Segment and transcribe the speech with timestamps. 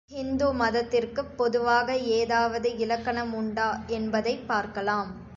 [0.09, 1.95] ஹிந்து மதத்திற்குப் பொதுவாக
[2.13, 3.67] ஏதாவது இலக்கணம் உண்டா
[3.89, 5.11] என்பதைப் பார்க்கலாம்.